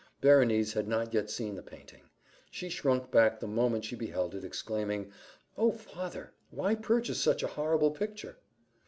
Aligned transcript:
Berenice 0.19 0.73
had 0.73 0.87
not 0.87 1.13
yet 1.13 1.29
seen 1.29 1.53
the 1.53 1.61
painting: 1.61 2.01
she 2.49 2.69
shrunk 2.69 3.11
back 3.11 3.39
the 3.39 3.45
moment 3.45 3.85
she 3.85 3.95
beheld 3.95 4.33
it, 4.33 4.43
exclaiming, 4.43 5.11
"Oh, 5.59 5.71
father! 5.71 6.31
Why 6.49 6.73
purchase 6.73 7.21
such 7.21 7.43
a 7.43 7.47
horrible 7.49 7.91
picture?" 7.91 8.37